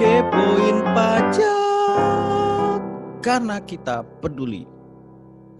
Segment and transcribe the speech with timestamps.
[0.00, 2.80] Kepoin pajak
[3.20, 4.64] karena kita peduli.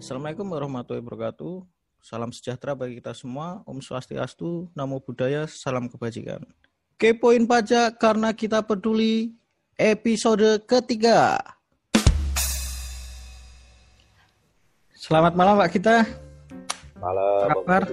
[0.01, 1.61] Assalamualaikum warahmatullahi wabarakatuh.
[2.01, 3.61] Salam sejahtera bagi kita semua.
[3.69, 6.41] Om Swastiastu, Namo Buddhaya, salam kebajikan.
[6.97, 9.37] Kepoin pajak karena kita peduli.
[9.77, 11.37] Episode ketiga.
[14.97, 16.01] Selamat malam Pak kita.
[16.97, 17.61] Malam.
[17.61, 17.83] Kabar?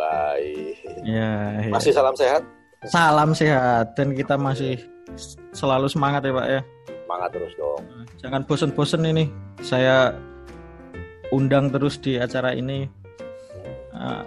[0.00, 1.04] Baik.
[1.04, 1.68] Ya, ya.
[1.68, 2.48] Masih salam sehat?
[2.88, 4.95] Salam sehat dan kita masih
[5.54, 6.60] selalu semangat ya Pak ya.
[7.06, 7.82] Semangat terus dong.
[8.18, 9.30] Jangan bosen-bosen ini.
[9.62, 10.12] Saya
[11.30, 12.90] undang terus di acara ini.
[13.96, 14.26] Uh,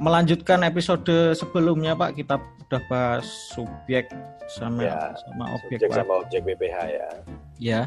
[0.00, 4.10] melanjutkan episode sebelumnya Pak, kita udah bahas subjek
[4.46, 5.96] sama Ya, sama objek Subjek Pak.
[6.02, 7.08] sama objek BPH ya.
[7.58, 7.80] Ya.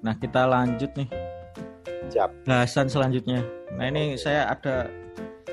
[0.00, 1.08] Nah, kita lanjut nih
[2.10, 2.30] Siap.
[2.48, 3.44] bahasan selanjutnya.
[3.76, 4.88] Nah, ini saya ada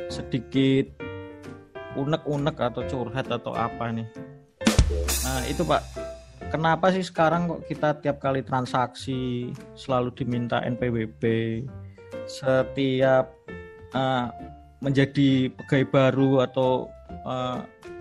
[0.10, 0.88] sedikit
[1.96, 4.08] unek-unek atau curhat atau apa nih.
[5.38, 5.86] Nah, itu Pak.
[6.50, 11.22] Kenapa sih sekarang kok kita tiap kali transaksi selalu diminta NPWP?
[12.26, 13.30] Setiap
[13.94, 14.26] eh,
[14.82, 17.58] menjadi pegawai baru atau eh,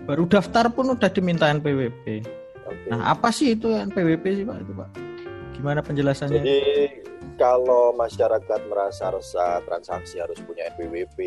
[0.09, 2.25] baru daftar pun udah diminta NPWP.
[2.65, 2.89] Oke.
[2.89, 4.89] Nah, apa sih itu NPWP sih Pak itu Pak?
[5.57, 6.37] Gimana penjelasannya?
[6.37, 6.59] Jadi
[7.37, 11.17] kalau masyarakat merasa resah transaksi harus punya NPWP,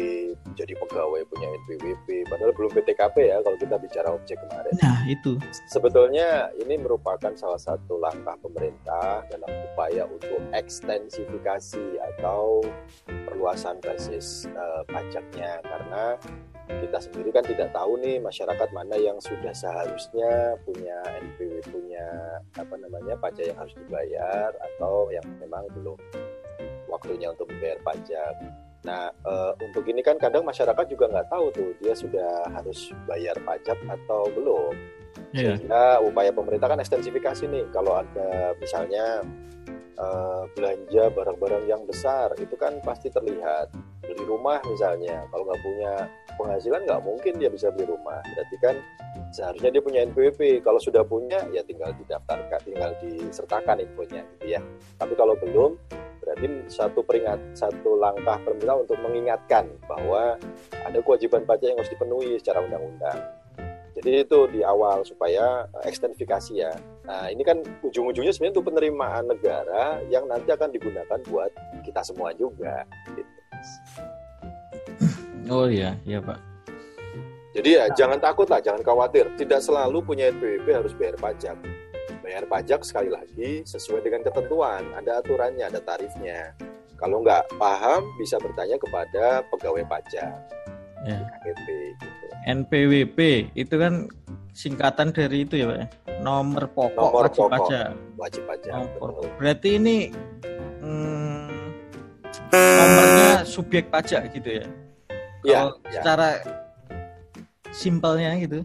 [0.58, 4.74] jadi pegawai punya NPWP, padahal belum PTKP ya kalau kita bicara objek kemarin.
[4.82, 5.38] Nah, itu.
[5.70, 12.62] Sebetulnya ini merupakan salah satu langkah pemerintah dalam upaya untuk ekstensifikasi atau
[13.06, 16.18] perluasan basis eh, pajaknya karena
[16.78, 22.06] kita sendiri kan tidak tahu nih masyarakat mana yang sudah seharusnya punya NPW punya
[22.54, 25.98] apa namanya pajak yang harus dibayar atau yang memang belum
[26.86, 28.34] waktunya untuk membayar pajak.
[28.86, 33.34] Nah eh, untuk ini kan kadang masyarakat juga nggak tahu tuh dia sudah harus bayar
[33.42, 34.74] pajak atau belum.
[35.34, 35.58] Iya.
[35.58, 39.26] Sehingga upaya pemerintah kan ekstensifikasi nih kalau ada misalnya
[40.00, 43.68] eh, belanja barang-barang yang besar itu kan pasti terlihat.
[44.00, 45.92] Beli rumah misalnya kalau nggak punya
[46.34, 48.18] penghasilan nggak mungkin dia bisa beli rumah.
[48.24, 48.76] Berarti kan
[49.30, 54.60] seharusnya dia punya NPWP kalau sudah punya ya tinggal didaftarkan tinggal disertakan infonya gitu ya.
[54.98, 55.76] Tapi kalau belum
[56.20, 60.36] berarti satu peringat satu langkah pemerintah untuk mengingatkan bahwa
[60.84, 63.39] ada kewajiban pajak yang harus dipenuhi secara undang-undang
[64.00, 66.72] jadi itu di awal supaya eh, ekstensifikasi ya.
[67.04, 71.52] Nah ini kan ujung-ujungnya sebenarnya untuk penerimaan negara yang nanti akan digunakan buat
[71.84, 72.84] kita semua juga.
[73.14, 73.30] Gitu.
[75.50, 76.38] Oh iya, iya Pak.
[77.50, 79.26] Jadi ya jangan takut lah, jangan khawatir.
[79.34, 81.58] Tidak selalu punya NPWP harus bayar pajak.
[82.22, 84.86] Bayar pajak sekali lagi sesuai dengan ketentuan.
[84.94, 86.54] Ada aturannya, ada tarifnya.
[86.94, 90.38] Kalau nggak paham bisa bertanya kepada pegawai pajak
[91.02, 91.18] Ya.
[91.40, 91.66] KPP.
[91.96, 92.24] Gitu.
[92.40, 93.18] NPWP
[93.54, 94.08] itu kan
[94.52, 95.76] singkatan dari itu ya Pak.
[95.76, 95.86] ya?
[96.20, 97.50] Nomor pokok Nomor wajib pokok.
[97.50, 97.88] pajak.
[98.16, 98.72] Wajib pajak.
[98.74, 99.08] Nomor.
[99.14, 99.28] betul.
[99.36, 99.96] Berarti ini
[100.78, 101.48] hmm,
[102.52, 104.66] nomornya subjek pajak gitu ya.
[105.40, 105.92] Iya, Kalau ya.
[105.96, 106.28] secara
[107.70, 108.60] simpelnya gitu.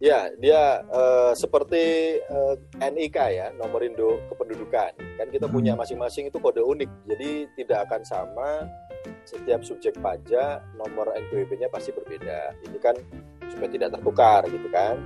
[0.00, 1.82] Ya, dia eh, seperti
[2.16, 4.96] eh, NIK ya, nomor induk kependudukan.
[4.96, 5.52] Kan kita Hmm.
[5.52, 6.88] punya masing-masing itu kode unik.
[7.04, 8.64] Jadi tidak akan sama
[9.24, 12.54] setiap subjek pajak nomor NPWP-nya pasti berbeda.
[12.64, 12.96] Ini kan
[13.46, 14.96] supaya tidak tertukar gitu kan.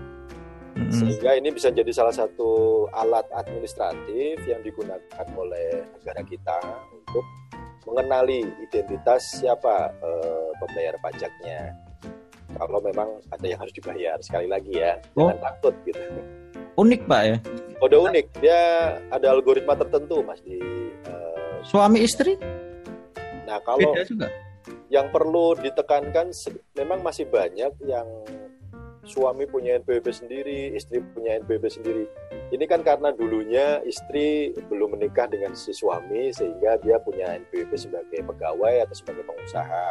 [0.91, 2.51] Sehingga ini bisa jadi salah satu
[2.91, 6.59] alat administratif yang digunakan oleh negara kita
[6.91, 7.23] untuk
[7.87, 11.61] mengenali identitas siapa eh, pembayar pajaknya.
[12.55, 15.27] Kalau memang ada yang harus dibayar sekali lagi ya, Oh.
[15.27, 15.99] jangan takut gitu.
[16.75, 17.37] Unik Pak ya.
[17.79, 18.61] Kode unik, dia
[19.11, 20.59] ada algoritma tertentu mas di.
[21.07, 22.35] eh, Suami istri
[23.45, 24.29] nah kalau beda juga.
[24.89, 26.33] yang perlu ditekankan
[26.77, 28.09] memang masih banyak yang
[29.05, 32.05] suami punya NPWP sendiri, istri punya NPWP sendiri.
[32.51, 38.21] Ini kan karena dulunya istri belum menikah dengan si suami sehingga dia punya NPWP sebagai
[38.25, 39.87] pegawai atau sebagai pengusaha.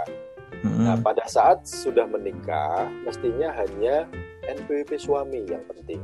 [0.65, 0.85] Mm-mm.
[0.85, 4.05] Nah, pada saat sudah menikah, mestinya hanya
[4.45, 6.01] NPWP suami yang penting.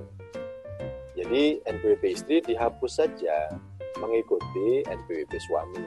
[1.17, 3.51] Jadi NPWP istri dihapus saja
[3.99, 5.83] mengikuti NPWP suami.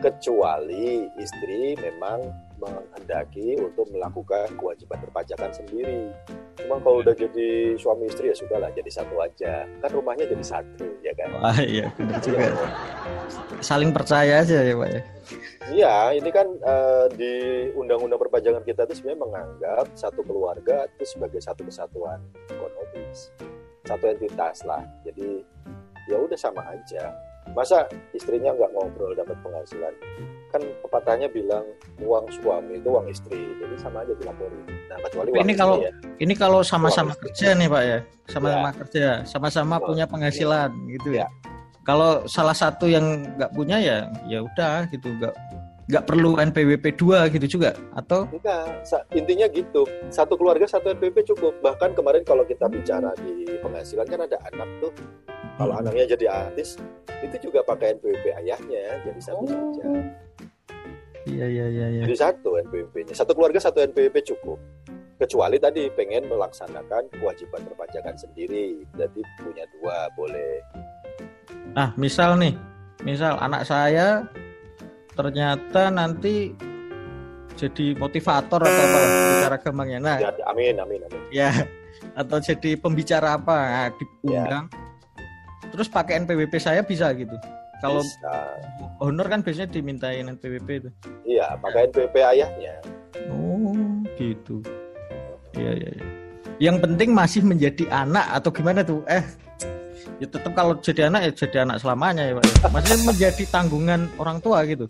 [0.00, 2.24] Kecuali istri memang
[2.60, 6.12] menghendaki untuk melakukan kewajiban perpajakan sendiri.
[6.60, 9.64] Cuma kalau udah jadi suami istri ya sudahlah jadi satu aja.
[9.80, 11.28] Kan rumahnya jadi satu, ya kan?
[11.40, 12.52] Wah iya benar juga.
[13.64, 15.02] Saling percaya aja ya Pak ya.
[15.70, 17.34] Iya, ini kan eh, di
[17.76, 22.20] undang-undang perpajakan kita itu sebenarnya menganggap satu keluarga itu sebagai satu kesatuan
[22.50, 23.30] ekonomis,
[23.86, 24.84] satu entitas lah.
[25.06, 25.44] Jadi
[26.10, 27.29] ya udah sama aja.
[27.52, 29.94] Masa istrinya nggak ngobrol dapat penghasilan?
[30.50, 31.62] Kan pepatahnya bilang
[32.02, 34.62] uang suami itu uang istri, jadi sama aja dilaporin.
[34.90, 35.92] Nah kecuali uang ini kalau ya.
[36.18, 39.86] ini kalau sama-sama kerja nih Pak ya, sama-sama kerja, sama-sama Betul.
[39.94, 41.26] punya penghasilan gitu ya.
[41.26, 41.26] Ya.
[41.86, 45.34] Kalau salah satu yang nggak punya ya ya udah gitu nggak
[45.90, 49.82] nggak perlu NPWP 2 gitu juga atau Enggak, intinya gitu.
[50.08, 51.58] Satu keluarga satu NPWP cukup.
[51.58, 54.94] Bahkan kemarin kalau kita bicara di penghasilan kan ada anak tuh.
[55.58, 55.82] Kalau Hmm.
[55.84, 56.78] anaknya jadi artis,
[57.20, 59.84] itu juga pakai NPWP ayahnya, jadi satu saja.
[61.28, 62.02] Iya iya iya iya.
[62.08, 63.12] Jadi satu NPWP-nya.
[63.12, 64.56] Satu keluarga satu NPWP cukup.
[65.20, 68.88] Kecuali tadi pengen melaksanakan kewajiban perpajakan sendiri.
[68.96, 70.64] Jadi punya dua boleh.
[71.76, 72.56] Nah, misal nih,
[73.04, 74.24] misal anak saya
[75.14, 76.54] ternyata nanti
[77.58, 78.98] jadi motivator atau apa
[79.36, 79.98] bicara gampangnya.
[80.00, 81.20] Nah, Ya, amin, amin, amin.
[81.28, 81.50] ya
[82.16, 83.88] atau jadi pembicara apa nah,
[84.22, 84.66] diundang.
[85.70, 87.36] Terus pakai NPWP saya bisa gitu.
[87.80, 88.04] Kalau
[89.00, 90.90] honor kan biasanya dimintain NPWP itu.
[91.24, 92.74] Iya, pakai NPWP ayahnya.
[93.32, 93.72] Oh,
[94.20, 94.60] gitu.
[95.56, 96.08] Iya, iya, iya.
[96.60, 99.00] Yang penting masih menjadi anak atau gimana tuh?
[99.08, 99.24] Eh,
[100.20, 102.44] ya tetap kalau jadi anak ya jadi anak selamanya ya, Pak.
[102.44, 102.68] ya.
[102.68, 104.86] Maksudnya menjadi tanggungan orang tua gitu.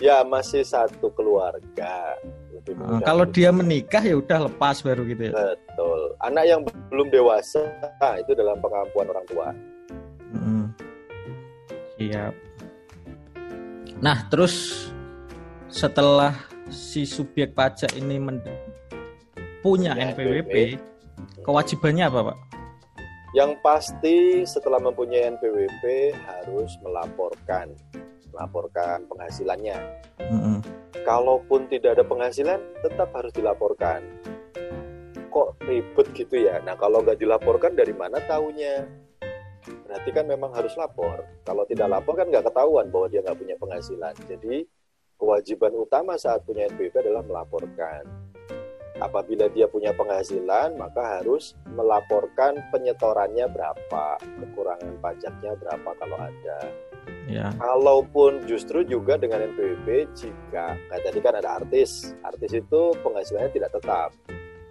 [0.00, 2.16] Ya, masih satu keluarga.
[2.50, 5.32] Lebih Nah, kalau dia menikah ya udah lepas baru gitu ya.
[5.36, 6.00] Betul.
[6.24, 6.60] Anak yang
[6.90, 7.62] belum dewasa
[8.18, 9.48] itu dalam pengampuan orang tua.
[10.32, 10.66] Mm.
[12.00, 12.34] Siap.
[14.02, 14.88] Nah, terus
[15.70, 16.34] setelah
[16.66, 18.18] si subjek pajak ini
[19.62, 20.80] punya NPWP,
[21.46, 22.51] kewajibannya apa, Pak?
[23.32, 27.72] Yang pasti setelah mempunyai NPWP harus melaporkan,
[28.28, 29.78] melaporkan penghasilannya.
[30.20, 30.60] Mm-mm.
[31.00, 34.04] Kalaupun tidak ada penghasilan, tetap harus dilaporkan.
[35.32, 36.60] Kok ribet gitu ya?
[36.60, 38.84] Nah, kalau nggak dilaporkan dari mana taunya?
[39.88, 41.24] Berarti kan memang harus lapor.
[41.48, 44.12] Kalau tidak lapor kan nggak ketahuan bahwa dia nggak punya penghasilan.
[44.28, 44.60] Jadi
[45.16, 48.21] kewajiban utama saat punya NPWP adalah melaporkan.
[49.02, 56.60] Apabila dia punya penghasilan, maka harus melaporkan penyetorannya berapa, kekurangan pajaknya berapa kalau ada.
[57.26, 57.50] Ya.
[57.58, 63.70] Kalaupun justru juga dengan NPWP jika kayak tadi kan ada artis, artis itu penghasilannya tidak
[63.74, 64.10] tetap.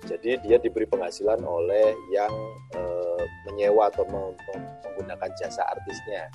[0.07, 2.31] Jadi dia diberi penghasilan oleh yang
[2.75, 6.31] eh, menyewa atau menggunakan jasa artisnya.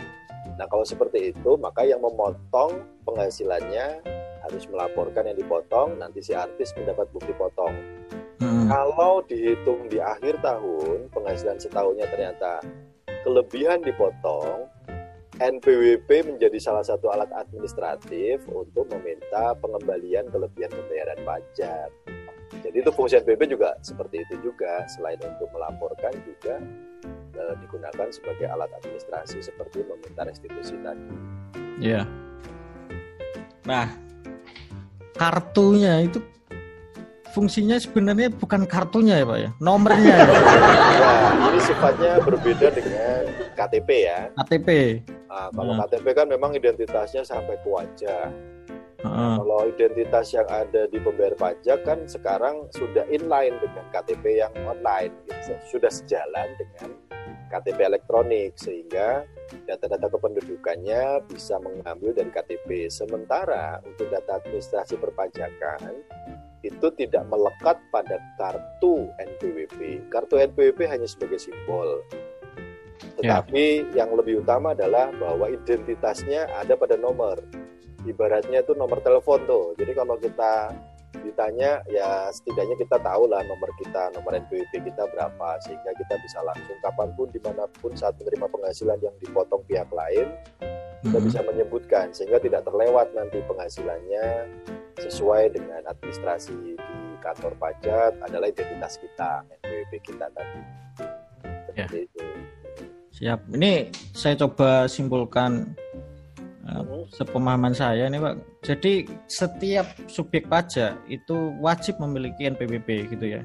[0.56, 4.00] Nah kalau seperti itu maka yang memotong penghasilannya
[4.46, 7.74] harus melaporkan yang dipotong, nanti si artis mendapat bukti potong.
[8.40, 8.68] Mm-mm.
[8.68, 12.60] Kalau dihitung di akhir tahun penghasilan setahunnya ternyata
[13.26, 14.70] kelebihan dipotong,
[15.36, 21.90] NPWP menjadi salah satu alat administratif untuk meminta pengembalian kelebihan pembayaran pajak.
[22.64, 26.56] Jadi itu fungsi NPWP juga seperti itu juga, selain untuk melaporkan juga
[27.36, 31.08] eh, digunakan sebagai alat administrasi seperti meminta restitusi tadi.
[31.82, 32.08] Ya.
[33.66, 34.05] Nah,
[35.16, 36.20] kartunya itu
[37.32, 39.50] fungsinya sebenarnya bukan kartunya ya, Pak ya.
[39.60, 40.28] Nomornya ya.
[40.96, 44.20] Nah, ini sifatnya berbeda dengan KTP ya.
[44.40, 44.68] KTP.
[45.28, 45.80] Nah, kalau Hmm.
[45.84, 48.32] KTP kan memang identitasnya sampai ke wajah.
[49.04, 49.34] Heeh.
[49.36, 55.12] Kalau identitas yang ada di pembayar pajak kan sekarang sudah inline dengan KTP yang online,
[55.28, 55.52] gitu.
[55.76, 56.88] sudah sejalan dengan
[57.48, 59.22] KTP elektronik sehingga
[59.66, 62.90] data-data kependudukannya bisa mengambil dari KTP.
[62.90, 66.02] Sementara untuk data administrasi perpajakan
[66.66, 70.10] itu tidak melekat pada kartu NPWP.
[70.10, 72.02] Kartu NPWP hanya sebagai simbol.
[73.22, 73.40] Ya.
[73.40, 77.38] Tetapi yang lebih utama adalah bahwa identitasnya ada pada nomor
[78.06, 79.66] ibaratnya itu nomor telepon tuh.
[79.76, 80.72] Jadi kalau kita
[81.26, 86.38] ditanya ya setidaknya kita tahu lah nomor kita, nomor NPWP kita berapa sehingga kita bisa
[86.46, 90.30] langsung kapan pun di mana pun saat menerima penghasilan yang dipotong pihak lain
[91.04, 91.26] kita Mm-mm.
[91.28, 94.48] bisa menyebutkan sehingga tidak terlewat nanti penghasilannya
[95.02, 100.62] sesuai dengan administrasi di kantor pajak adalah identitas kita NPWP kita tadi.
[101.68, 102.24] Seperti itu.
[103.16, 103.48] Siap.
[103.48, 105.85] Ini saya coba simpulkan Mhm.
[107.14, 108.34] Sepemahaman saya nih Pak.
[108.62, 113.42] Jadi setiap subjek pajak itu wajib memiliki NPWP gitu ya.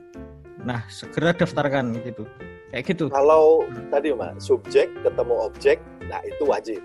[0.65, 2.25] Nah segera daftarkan gitu.
[2.71, 3.05] Kayak gitu.
[3.11, 6.79] Kalau tadi Mas, subjek ketemu objek, nah itu wajib.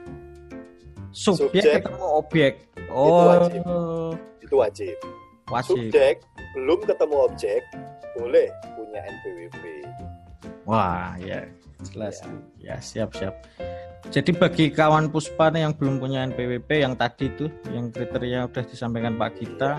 [1.14, 2.52] Subjek, subjek, ketemu objek.
[2.90, 3.62] Oh wajib.
[4.43, 4.97] Itu wajib.
[5.50, 5.78] wajib.
[5.78, 6.16] Subjek
[6.59, 7.62] belum ketemu objek,
[8.19, 9.64] boleh punya NPWP.
[10.66, 11.47] Wah ya
[11.87, 12.19] jelas.
[12.59, 13.47] Ya siap siap.
[14.07, 19.19] Jadi bagi kawan Puspa yang belum punya NPWP yang tadi tuh yang kriteria udah disampaikan
[19.19, 19.71] Pak Gita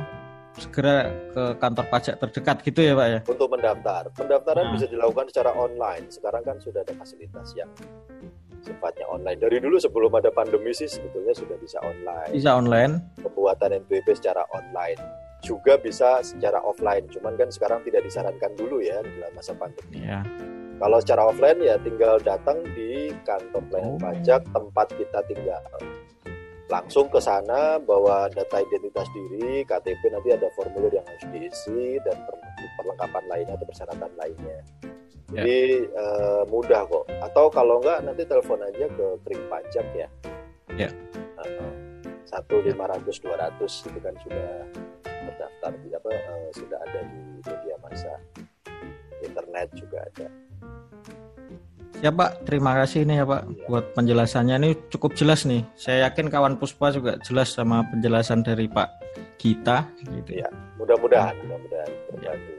[0.57, 3.19] segera ke kantor pajak terdekat gitu ya Pak ya.
[3.29, 4.73] Untuk mendaftar, pendaftaran Nah.
[4.73, 6.09] bisa dilakukan secara online.
[6.09, 7.69] Sekarang kan sudah ada fasilitas yang
[8.65, 9.37] sifatnya online.
[9.37, 12.33] Dari dulu sebelum ada pandemi sih sebetulnya sudah bisa online.
[12.33, 12.99] Bisa online.
[13.21, 14.99] Pembuatan NPWP secara online.
[15.45, 17.05] Juga bisa secara offline.
[17.13, 20.01] Cuman kan sekarang tidak disarankan dulu ya dalam masa pandemi.
[20.03, 20.25] Ya.
[20.77, 24.01] Kalau secara offline ya tinggal datang di kantor pelayanan Oh.
[24.01, 25.63] pajak tempat kita tinggal.
[26.67, 32.19] Langsung ke sana bawa data identitas diri, KTP nanti ada formulir yang harus diisi dan
[32.27, 32.43] per-
[32.77, 34.59] perlengkapan lainnya atau persyaratan lainnya.
[35.31, 35.43] Ya.
[35.43, 37.07] Jadi eh, mudah kok.
[37.23, 40.07] Atau kalau enggak nanti telepon aja ke kering pajak ya.
[40.75, 40.89] Ya.
[42.27, 44.51] Satu lima ratus dua ratus itu kan sudah
[45.07, 48.13] terdaftar apa eh, sudah ada di media massa
[49.23, 50.27] internet juga ada.
[51.97, 55.65] Ya Pak, terima kasih nih ya Pak buat penjelasannya ini cukup jelas nih.
[55.73, 58.89] Saya yakin kawan Puspa juga jelas sama penjelasan dari Pak
[59.41, 60.37] Gita gitu.
[60.37, 60.49] Iya.
[60.77, 62.53] Mudah-mudahan, mudah-mudahan terbantu.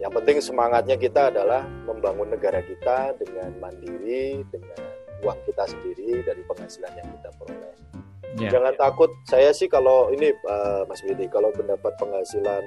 [0.00, 4.80] Yang penting semangatnya kita adalah membangun negara kita dengan mandiri, dengan
[5.20, 7.76] uang kita sendiri dari penghasilan yang kita peroleh.
[8.40, 8.56] Ya.
[8.56, 9.12] Jangan takut.
[9.28, 12.64] Saya sih kalau ini eh, Mas Widi, kalau mendapat penghasilan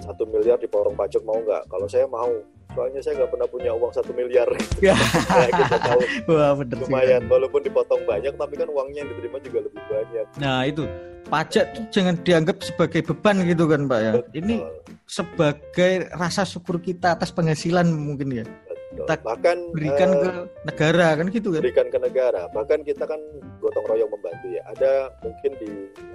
[0.00, 1.68] satu miliar dipotong pajak mau nggak?
[1.68, 2.28] Kalau saya mau.
[2.70, 4.46] Soalnya saya nggak pernah punya uang satu miliar.
[4.80, 4.94] Ya.
[4.94, 6.00] Nah, kita tahu
[6.30, 6.84] Wah, bener sih.
[6.86, 7.22] lumayan.
[7.26, 10.24] Walaupun dipotong banyak, tapi kan uangnya yang diterima juga lebih banyak.
[10.38, 10.82] Nah, itu
[11.28, 14.12] pajak tuh jangan dianggap sebagai beban gitu kan Pak ya.
[14.32, 18.46] Ini Betul, sebagai rasa syukur kita atas penghasilan mungkin ya.
[18.90, 20.28] kita Bahkan Berikan eh, ke
[20.66, 21.62] negara kan gitu kan.
[21.62, 22.50] berikan ke negara.
[22.50, 23.20] Bahkan kita kan
[23.62, 24.62] gotong royong membantu ya.
[24.74, 26.09] Ada mungkin di eh,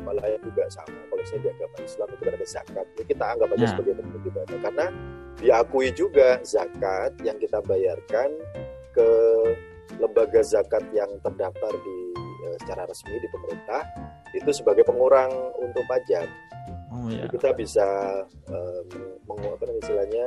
[0.00, 0.96] agama lain juga sama.
[1.12, 2.86] Kalau saya di agama Islam itu ada zakat.
[2.96, 3.70] Ini kita anggap aja Nah.
[3.76, 4.58] sebagai bentuk ibadah.
[4.64, 4.86] Karena
[5.36, 8.28] diakui juga zakat yang kita bayarkan
[8.96, 9.08] ke
[10.00, 13.84] lembaga zakat yang terdaftar di eh, secara resmi di pemerintah
[14.32, 15.28] itu sebagai pengurang
[15.60, 16.24] untuk pajak.
[16.90, 17.28] Oh ya.
[17.28, 17.86] Jadi kita bisa
[18.48, 18.80] eh,
[19.28, 20.24] meng, apa namanya istilahnya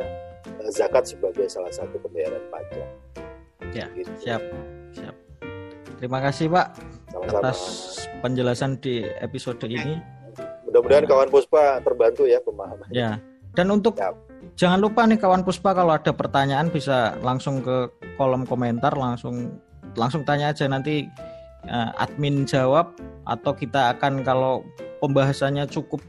[0.62, 2.89] eh, zakat sebagai salah satu pembayaran pajak.
[3.74, 4.12] Ya, Gitu.
[4.22, 4.42] Siap.
[4.94, 5.15] Siap.
[5.98, 7.39] Terima kasih Pak Sama-sama.
[7.39, 7.60] atas
[8.20, 10.01] penjelasan di episode ini.
[10.65, 12.89] Mudah-mudahan kawan Puspa terbantu ya pemahaman.
[12.89, 13.22] Ya.
[13.53, 14.17] Dan untuk Siap.
[14.58, 17.86] jangan lupa nih kawan Puspa kalau ada pertanyaan bisa langsung ke
[18.17, 19.62] kolom komentar langsung
[19.93, 21.05] langsung tanya aja nanti
[21.63, 24.65] eh, admin jawab atau kita akan kalau
[24.98, 26.01] pembahasannya cukup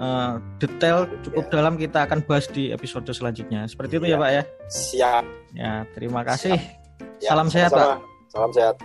[0.00, 1.52] eh, detail cukup Ya.
[1.52, 3.68] dalam kita akan bahas di episode selanjutnya.
[3.68, 4.16] Seperti itu ya Iya.
[4.16, 4.42] Pak ya.
[4.66, 5.24] Siap.
[5.52, 6.56] Ya, terima kasih.
[7.20, 8.00] Ya, Salam sehat Pak.
[8.32, 8.80] Salam sehat.